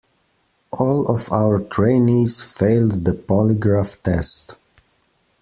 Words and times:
All 0.71 1.05
of 1.05 1.31
our 1.31 1.59
trainees 1.59 2.41
failed 2.41 3.05
the 3.05 3.11
polygraph 3.13 4.01
test. 4.01 4.57